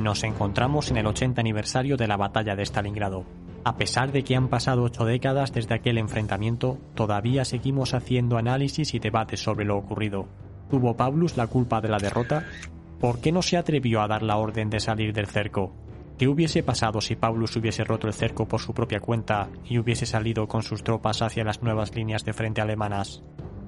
[0.00, 3.26] Nos encontramos en el 80 aniversario de la batalla de Stalingrado.
[3.64, 8.94] A pesar de que han pasado ocho décadas desde aquel enfrentamiento, todavía seguimos haciendo análisis
[8.94, 10.26] y debates sobre lo ocurrido.
[10.70, 12.46] ¿Tuvo Paulus la culpa de la derrota?
[12.98, 15.74] ¿Por qué no se atrevió a dar la orden de salir del cerco?
[16.16, 20.06] ¿Qué hubiese pasado si Paulus hubiese roto el cerco por su propia cuenta y hubiese
[20.06, 23.22] salido con sus tropas hacia las nuevas líneas de frente alemanas?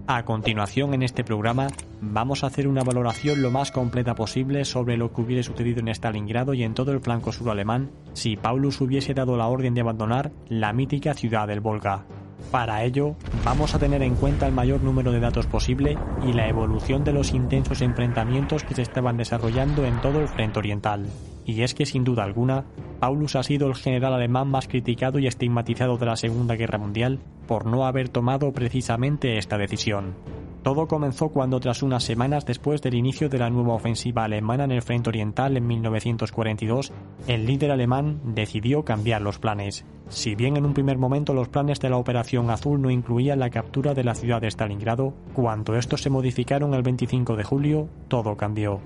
[0.08, 1.68] A continuación en este programa
[2.00, 5.88] vamos a hacer una valoración lo más completa posible sobre lo que hubiese sucedido en
[5.88, 9.80] Stalingrado y en todo el flanco sur alemán si Paulus hubiese dado la orden de
[9.80, 12.04] abandonar la mítica ciudad del Volga.
[12.50, 15.96] Para ello, vamos a tener en cuenta el mayor número de datos posible
[16.26, 20.58] y la evolución de los intensos enfrentamientos que se estaban desarrollando en todo el frente
[20.58, 21.06] oriental.
[21.44, 22.64] Y es que sin duda alguna,
[23.00, 27.18] Paulus ha sido el general alemán más criticado y estigmatizado de la Segunda Guerra Mundial
[27.46, 30.14] por no haber tomado precisamente esta decisión.
[30.62, 34.70] Todo comenzó cuando tras unas semanas después del inicio de la nueva ofensiva alemana en
[34.70, 36.92] el frente oriental en 1942,
[37.26, 39.84] el líder alemán decidió cambiar los planes.
[40.08, 43.50] Si bien en un primer momento los planes de la Operación Azul no incluían la
[43.50, 48.36] captura de la ciudad de Stalingrado, cuando estos se modificaron el 25 de julio, todo
[48.36, 48.80] cambió.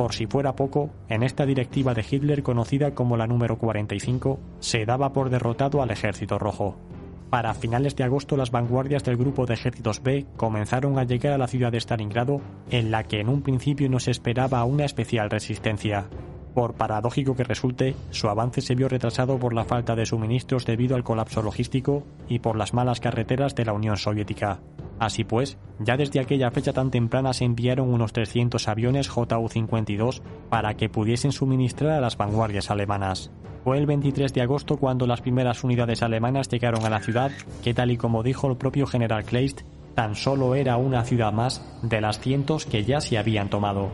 [0.00, 4.86] Por si fuera poco, en esta directiva de Hitler conocida como la número 45, se
[4.86, 6.74] daba por derrotado al ejército rojo.
[7.28, 11.38] Para finales de agosto las vanguardias del grupo de ejércitos B comenzaron a llegar a
[11.38, 15.28] la ciudad de Stalingrado, en la que en un principio no se esperaba una especial
[15.28, 16.08] resistencia.
[16.54, 20.96] Por paradójico que resulte, su avance se vio retrasado por la falta de suministros debido
[20.96, 24.60] al colapso logístico y por las malas carreteras de la Unión Soviética.
[25.00, 30.20] Así pues, ya desde aquella fecha tan temprana se enviaron unos 300 aviones JU-52
[30.50, 33.32] para que pudiesen suministrar a las vanguardias alemanas.
[33.64, 37.32] Fue el 23 de agosto cuando las primeras unidades alemanas llegaron a la ciudad,
[37.64, 39.62] que tal y como dijo el propio general Kleist,
[39.94, 43.88] tan solo era una ciudad más de las cientos que ya se habían tomado.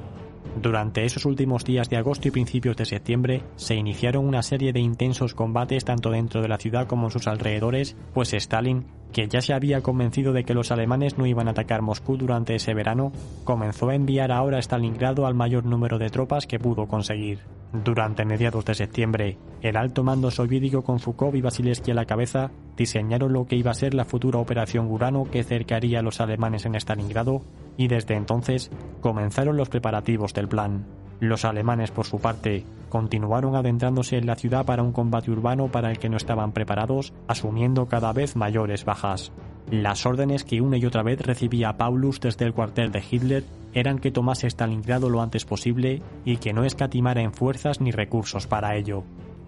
[0.61, 4.81] Durante esos últimos días de agosto y principios de septiembre se iniciaron una serie de
[4.81, 9.41] intensos combates tanto dentro de la ciudad como en sus alrededores, pues Stalin que ya
[9.41, 13.13] se había convencido de que los alemanes no iban a atacar Moscú durante ese verano,
[13.45, 17.39] comenzó a enviar ahora a Stalingrado al mayor número de tropas que pudo conseguir.
[17.73, 22.51] Durante mediados de septiembre, el alto mando soviético con Zhukov y Vasilevsky a la cabeza
[22.77, 26.67] diseñaron lo que iba a ser la futura operación Urano que cercaría a los alemanes
[26.67, 27.43] en Stalingrado
[27.77, 28.71] y desde entonces
[29.01, 30.87] comenzaron los preparativos del plan.
[31.21, 35.91] Los alemanes, por su parte, continuaron adentrándose en la ciudad para un combate urbano para
[35.91, 39.33] el que no estaban preparados, asumiendo cada vez mayores bajas.
[39.71, 43.99] Las órdenes que una y otra vez recibía Paulus desde el cuartel de Hitler eran
[43.99, 48.77] que tomase Stalingrado lo antes posible y que no escatimara en fuerzas ni recursos para
[48.77, 49.05] ello.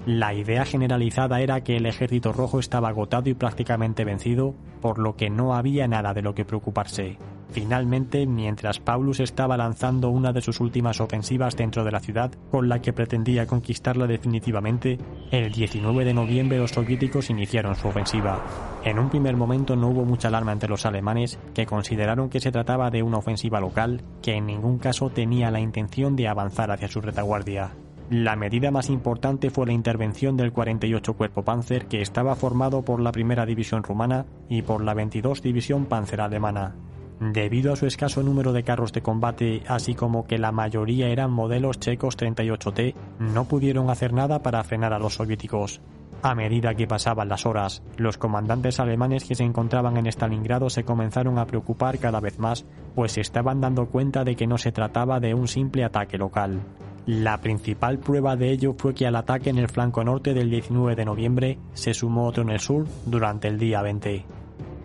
[0.06, 5.16] La idea generalizada era que el ejército rojo estaba agotado y prácticamente vencido, por lo
[5.16, 7.18] que no había nada de lo que preocuparse.
[7.50, 12.68] Finalmente, mientras Paulus estaba lanzando una de sus últimas ofensivas dentro de la ciudad, con
[12.68, 14.98] la que pretendía conquistarla definitivamente,
[15.30, 18.42] el 19 de noviembre los soviéticos iniciaron su ofensiva.
[18.84, 22.52] En un primer momento no hubo mucha alarma entre los alemanes, que consideraron que se
[22.52, 26.88] trataba de una ofensiva local, que en ningún caso tenía la intención de avanzar hacia
[26.88, 27.72] su retaguardia.
[28.10, 33.00] La medida más importante fue la intervención del 48 Cuerpo Panzer, que estaba formado por
[33.00, 36.74] la Primera División Rumana y por la 22 División Panzer Alemana.
[37.20, 41.32] Debido a su escaso número de carros de combate, así como que la mayoría eran
[41.32, 45.80] modelos checos 38T, no pudieron hacer nada para frenar a los soviéticos.
[46.22, 50.84] A medida que pasaban las horas, los comandantes alemanes que se encontraban en Stalingrado se
[50.84, 54.72] comenzaron a preocupar cada vez más, pues se estaban dando cuenta de que no se
[54.72, 56.60] trataba de un simple ataque local.
[57.06, 60.94] La principal prueba de ello fue que al ataque en el flanco norte del 19
[60.94, 64.24] de noviembre se sumó otro en el sur durante el día 20.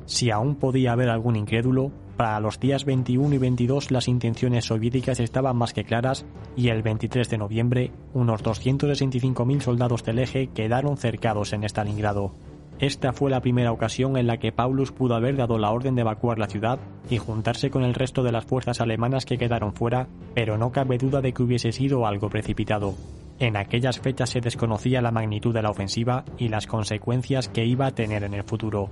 [0.05, 5.19] Si aún podía haber algún incrédulo, para los días 21 y 22 las intenciones soviéticas
[5.19, 6.25] estaban más que claras
[6.55, 12.31] y el 23 de noviembre unos 265.000 soldados del eje quedaron cercados en Stalingrado.
[12.79, 16.01] Esta fue la primera ocasión en la que Paulus pudo haber dado la orden de
[16.01, 16.79] evacuar la ciudad
[17.09, 20.97] y juntarse con el resto de las fuerzas alemanas que quedaron fuera, pero no cabe
[20.97, 22.95] duda de que hubiese sido algo precipitado.
[23.39, 27.85] En aquellas fechas se desconocía la magnitud de la ofensiva y las consecuencias que iba
[27.85, 28.89] a tener en el futuro.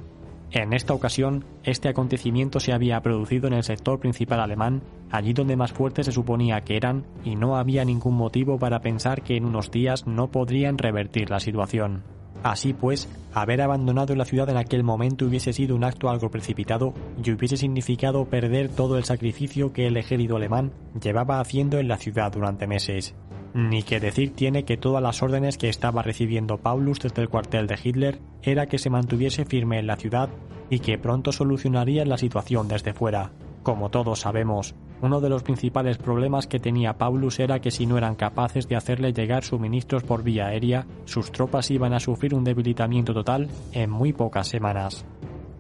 [0.54, 5.56] En esta ocasión, este acontecimiento se había producido en el sector principal alemán, allí donde
[5.56, 9.46] más fuertes se suponía que eran, y no había ningún motivo para pensar que en
[9.46, 12.04] unos días no podrían revertir la situación.
[12.44, 16.94] Así pues, haber abandonado la ciudad en aquel momento hubiese sido un acto algo precipitado
[17.24, 20.72] y hubiese significado perder todo el sacrificio que el ejército alemán
[21.02, 23.14] llevaba haciendo en la ciudad durante meses.
[23.54, 27.68] Ni que decir tiene que todas las órdenes que estaba recibiendo Paulus desde el cuartel
[27.68, 30.30] de Hitler era que se mantuviese firme en la ciudad
[30.70, 33.32] y que pronto solucionaría la situación desde fuera.
[33.62, 37.98] Como todos sabemos, Uno de los principales problemas que tenía Paulus era que si no
[37.98, 42.44] eran capaces de hacerle llegar suministros por vía aérea, sus tropas iban a sufrir un
[42.44, 45.04] debilitamiento total en muy pocas semanas.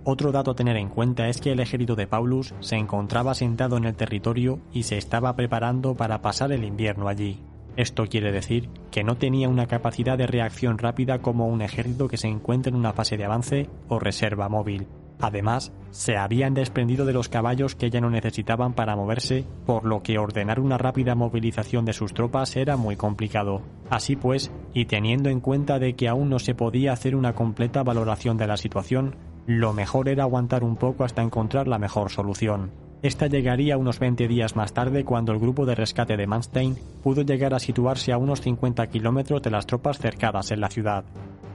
[0.03, 3.77] Otro dato a tener en cuenta es que el ejército de Paulus se encontraba sentado
[3.77, 7.39] en el territorio y se estaba preparando para pasar el invierno allí.
[7.77, 12.17] Esto quiere decir que no tenía una capacidad de reacción rápida como un ejército que
[12.17, 14.87] se encuentra en una fase de avance o reserva móvil.
[15.21, 20.01] Además, se habían desprendido de los caballos que ya no necesitaban para moverse, por lo
[20.01, 23.61] que ordenar una rápida movilización de sus tropas era muy complicado.
[23.89, 27.83] Así pues, y teniendo en cuenta de que aún no se podía hacer una completa
[27.83, 29.15] valoración de la situación,
[29.45, 32.71] lo mejor era aguantar un poco hasta encontrar la mejor solución.
[33.03, 37.23] Esta llegaría unos 20 días más tarde cuando el grupo de rescate de Manstein pudo
[37.23, 41.03] llegar a situarse a unos 50 kilómetros de las tropas cercadas en la ciudad.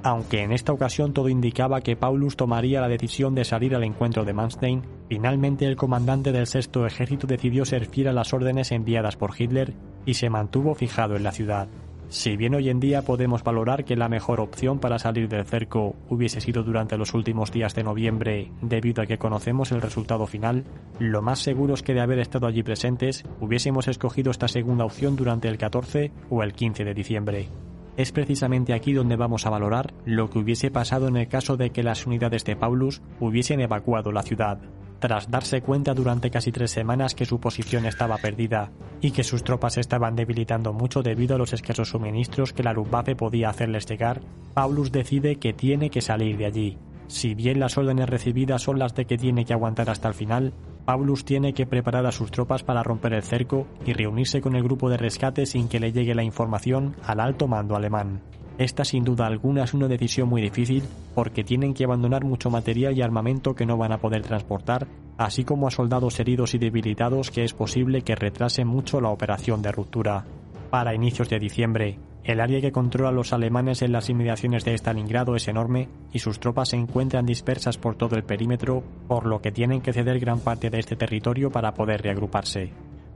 [0.06, 4.24] Aunque en esta ocasión todo indicaba que Paulus tomaría la decisión de salir al encuentro
[4.24, 9.16] de Manstein, finalmente el comandante del sexto ejército decidió ser fiel a las órdenes enviadas
[9.16, 9.74] por Hitler
[10.04, 11.66] y se mantuvo fijado en la ciudad.
[12.08, 15.96] Si bien hoy en día podemos valorar que la mejor opción para salir del cerco
[16.08, 20.62] hubiese sido durante los últimos días de noviembre debido a que conocemos el resultado final,
[21.00, 25.16] lo más seguro es que de haber estado allí presentes hubiésemos escogido esta segunda opción
[25.16, 27.48] durante el 14 o el 15 de diciembre.
[27.96, 31.70] Es precisamente aquí donde vamos a valorar lo que hubiese pasado en el caso de
[31.70, 34.58] que las unidades de Paulus hubiesen evacuado la ciudad
[34.98, 38.70] tras darse cuenta durante casi tres semanas que su posición estaba perdida
[39.00, 43.14] y que sus tropas estaban debilitando mucho debido a los escasos suministros que la Luftwaffe
[43.14, 44.22] podía hacerles llegar,
[44.54, 46.78] Paulus decide que tiene que salir de allí.
[47.08, 50.54] Si bien las órdenes recibidas son las de que tiene que aguantar hasta el final,
[50.86, 54.62] Paulus tiene que preparar a sus tropas para romper el cerco y reunirse con el
[54.62, 58.22] grupo de rescate sin que le llegue la información al alto mando alemán.
[58.56, 60.84] Esta sin duda alguna es una decisión muy difícil
[61.14, 64.86] porque tienen que abandonar mucho material y armamento que no van a poder transportar,
[65.18, 69.62] así como a soldados heridos y debilitados que es posible que retrasen mucho la operación
[69.62, 70.24] de ruptura.
[70.70, 75.36] Para inicios de diciembre, el área que controla los alemanes en las inmediaciones de Stalingrado
[75.36, 79.52] es enorme y sus tropas se encuentran dispersas por todo el perímetro, por lo que
[79.52, 82.72] tienen que ceder gran parte de este territorio para poder reagruparse.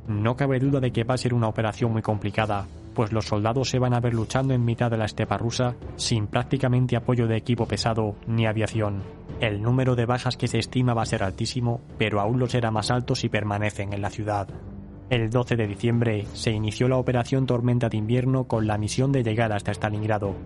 [0.07, 3.69] No cabe duda de que va a ser una operación muy complicada, pues los soldados
[3.69, 7.37] se van a ver luchando en mitad de la estepa rusa sin prácticamente apoyo de
[7.37, 9.03] equipo pesado ni aviación.
[9.41, 12.71] El número de bajas que se estima va a ser altísimo, pero aún lo será
[12.71, 14.49] más alto si permanecen en la ciudad.
[15.11, 19.25] El 12 de diciembre se inició la operación Tormenta de Invierno con la misión de
[19.25, 20.37] llegar hasta Stalingrado.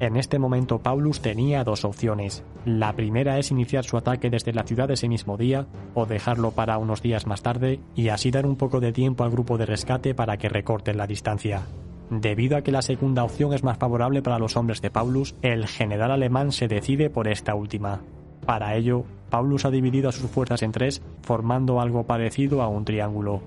[0.00, 2.42] En este momento Paulus tenía dos opciones.
[2.64, 6.78] La primera es iniciar su ataque desde la ciudad ese mismo día o dejarlo para
[6.78, 10.14] unos días más tarde y así dar un poco de tiempo al grupo de rescate
[10.14, 11.66] para que recorten la distancia.
[12.08, 15.66] Debido a que la segunda opción es más favorable para los hombres de Paulus, el
[15.66, 18.00] general alemán se decide por esta última.
[18.46, 22.86] Para ello, Paulus ha dividido a sus fuerzas en tres, formando algo parecido a un
[22.86, 23.42] triángulo.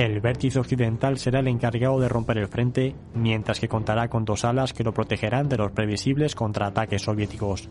[0.00, 4.46] El vértice occidental será el encargado de romper el frente, mientras que contará con dos
[4.46, 7.68] alas que lo protegerán de los previsibles contraataques soviéticos.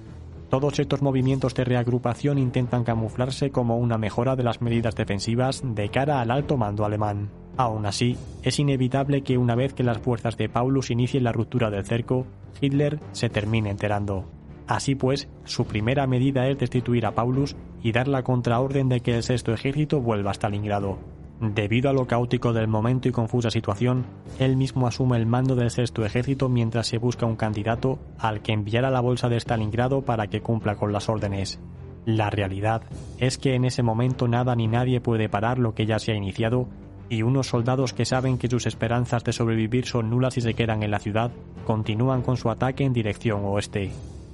[0.48, 5.90] Todos estos movimientos de reagrupación intentan camuflarse como una mejora de las medidas defensivas de
[5.90, 7.32] cara al alto mando alemán.
[7.58, 11.72] Aún así, es inevitable que una vez que las fuerzas de Paulus inicien la ruptura
[11.72, 12.28] del cerco,
[12.62, 14.30] Hitler se termine enterando.
[14.68, 19.16] Así pues, su primera medida es destituir a Paulus y dar la contraorden de que
[19.16, 21.00] el sexto ejército vuelva a Stalingrado.
[21.42, 24.06] Debido a lo caótico del momento y confusa situación,
[24.40, 28.52] él mismo asume el mando del sexto ejército mientras se busca un candidato al que
[28.52, 31.60] enviar a la bolsa de Stalingrado para que cumpla con las órdenes.
[32.06, 32.82] La realidad
[33.20, 36.16] es que en ese momento nada ni nadie puede parar lo que ya se ha
[36.16, 36.68] iniciado
[37.08, 40.84] y unos soldados que saben que sus esperanzas de sobrevivir son nulas y se quedan
[40.84, 41.32] en la ciudad,
[41.66, 43.92] continúan con su ataque en dirección oeste.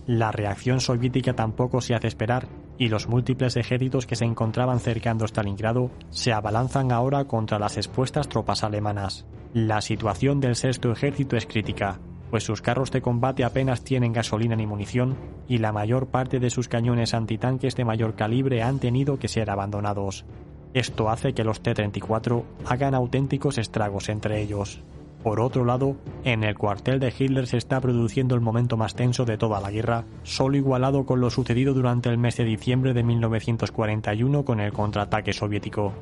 [0.08, 5.26] La reacción soviética tampoco se hace esperar y los múltiples ejércitos que se encontraban cercando
[5.26, 9.26] Stalingrado se abalanzan ahora contra las expuestas tropas alemanas.
[9.54, 14.56] La situación del sexto ejército es crítica, pues sus carros de combate apenas tienen gasolina
[14.56, 15.16] ni munición
[15.48, 19.50] y la mayor parte de sus cañones antitanques de mayor calibre han tenido que ser
[19.50, 20.26] abandonados.
[20.74, 24.82] Esto hace que los T-34 hagan auténticos estragos entre ellos.
[25.26, 29.26] Por otro lado, en el cuartel de Hitler se está produciendo el momento más tenso
[29.26, 33.02] de toda la guerra, solo igualado con lo sucedido durante el mes de diciembre de
[33.02, 35.94] 1941 con el contraataque soviético.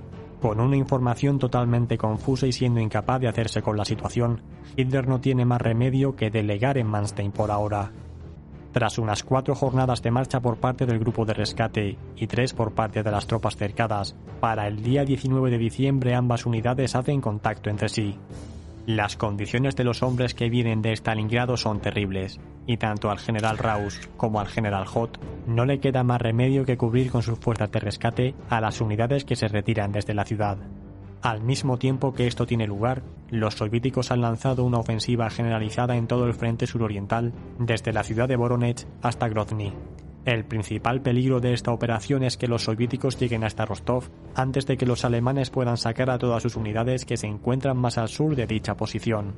[0.42, 4.42] Con una información totalmente confusa y siendo incapaz de hacerse con la situación,
[4.76, 7.94] Hitler no tiene más remedio que delegar en Manstein por ahora.
[8.74, 12.74] Tras unas cuatro jornadas de marcha por parte del grupo de rescate y tres por
[12.74, 17.70] parte de las tropas cercadas, para el día 19 de diciembre ambas unidades hacen contacto
[17.70, 18.20] entre sí.
[18.86, 23.58] Las condiciones de los hombres que vienen de Stalingrado son terribles, y tanto al general
[23.58, 27.72] Raus como al general Hoth no le queda más remedio que cubrir con sus fuerzas
[27.72, 30.58] de rescate a las unidades que se retiran desde la ciudad.
[31.22, 36.08] Al mismo tiempo que esto tiene lugar, los soviéticos han lanzado una ofensiva generalizada en
[36.08, 39.72] todo el frente suroriental, desde la ciudad de Voronezh hasta Grozny.
[40.26, 44.78] El principal peligro de esta operación es que los soviéticos lleguen hasta Rostov antes de
[44.78, 48.36] que los alemanes puedan sacar a todas sus unidades que se encuentran más al sur
[48.36, 49.34] de dicha posición.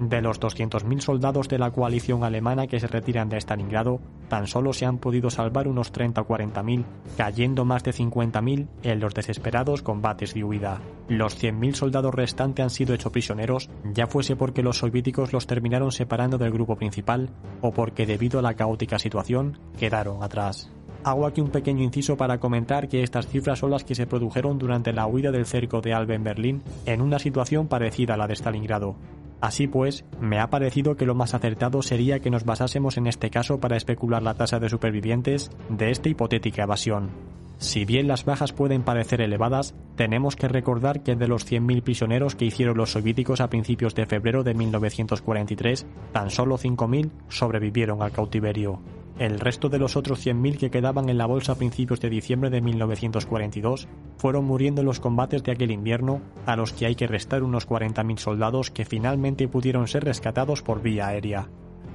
[0.00, 4.72] De los 200.000 soldados de la coalición alemana que se retiran de Stalingrado, tan solo
[4.72, 6.84] se han podido salvar unos 30 o 40.000,
[7.16, 10.80] cayendo más de 50.000 en los desesperados combates de huida.
[11.08, 15.92] Los 100.000 soldados restantes han sido hechos prisioneros, ya fuese porque los soviéticos los terminaron
[15.92, 20.70] separando del grupo principal o porque debido a la caótica situación quedaron atrás.
[21.04, 24.58] Hago aquí un pequeño inciso para comentar que estas cifras son las que se produjeron
[24.58, 28.26] durante la huida del cerco de Alba en Berlín en una situación parecida a la
[28.26, 28.96] de Stalingrado.
[29.40, 33.30] Así pues, me ha parecido que lo más acertado sería que nos basásemos en este
[33.30, 37.10] caso para especular la tasa de supervivientes de esta hipotética evasión.
[37.58, 42.34] Si bien las bajas pueden parecer elevadas, tenemos que recordar que de los 100.000 prisioneros
[42.34, 48.12] que hicieron los soviéticos a principios de febrero de 1943, tan solo 5.000 sobrevivieron al
[48.12, 48.80] cautiverio.
[49.18, 52.50] El resto de los otros 100.000 que quedaban en la bolsa a principios de diciembre
[52.50, 57.06] de 1942 fueron muriendo en los combates de aquel invierno, a los que hay que
[57.06, 61.48] restar unos 40.000 soldados que finalmente pudieron ser rescatados por vía aérea.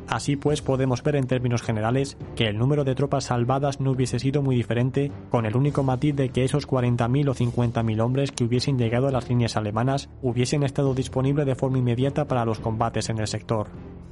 [0.08, 4.18] Así pues, podemos ver en términos generales que el número de tropas salvadas no hubiese
[4.18, 8.46] sido muy diferente, con el único matiz de que esos 40.000 o 50.000 hombres que
[8.46, 13.10] hubiesen llegado a las líneas alemanas hubiesen estado disponibles de forma inmediata para los combates
[13.10, 13.68] en el sector.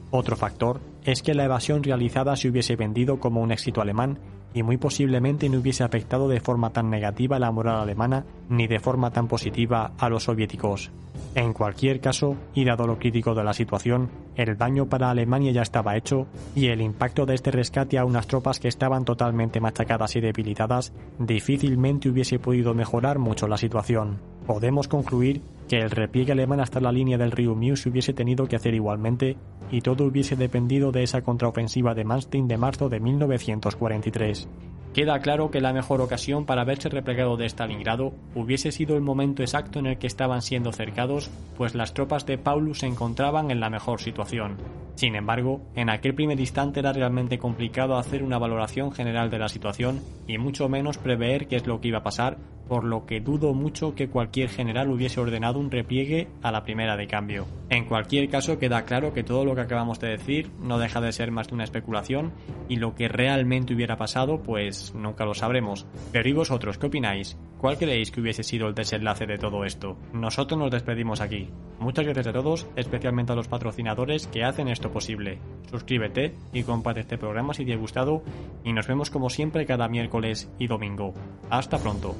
[0.09, 4.19] Otro factor es que la evasión realizada se hubiese vendido como un éxito alemán
[4.53, 8.79] y muy posiblemente no hubiese afectado de forma tan negativa la moral alemana ni de
[8.79, 10.91] forma tan positiva a los soviéticos.
[11.35, 15.61] En cualquier caso, y dado lo crítico de la situación, el daño para Alemania ya
[15.61, 20.15] estaba hecho y el impacto de este rescate a unas tropas que estaban totalmente machacadas
[20.15, 24.19] y debilitadas difícilmente hubiese podido mejorar mucho la situación.
[24.47, 28.47] Podemos concluir que el repliegue alemán hasta la línea del río Meuse se hubiese tenido
[28.47, 29.35] que hacer igualmente
[29.69, 34.47] y todo hubiese dependido de esa contraofensiva de Manstein de marzo de 1943.
[34.93, 39.43] Queda claro que la mejor ocasión para haberse replegado de Stalingrado hubiese sido el momento
[39.43, 43.59] exacto en el que estaban siendo cercados, pues las tropas de Paulus se encontraban en
[43.59, 44.55] la mejor situación.
[44.97, 49.47] Sin embargo, en aquel primer instante era realmente complicado hacer una valoración general de la
[49.47, 53.21] situación y mucho menos prever qué es lo que iba a pasar, por lo que
[53.21, 57.45] dudo mucho que cualquier general hubiese ordenado un repliegue a la primera de cambio.
[57.69, 61.11] En cualquier caso, queda claro que todo lo que acabamos de decir no deja de
[61.11, 62.33] ser más de una especulación
[62.67, 65.85] y lo que realmente hubiera pasado, pues nunca lo sabremos.
[66.11, 67.37] Pero ¿y vosotros qué opináis?
[67.57, 69.97] ¿Cuál creéis que hubiese sido el desenlace de todo esto?
[70.13, 71.49] Nosotros nos despedimos aquí.
[71.79, 75.39] Muchas gracias a todos, especialmente a los patrocinadores que hacen posible.
[75.69, 78.23] Suscríbete y comparte este programa si te ha gustado
[78.63, 81.13] y nos vemos como siempre cada miércoles y domingo.
[81.49, 82.15] Hasta pronto.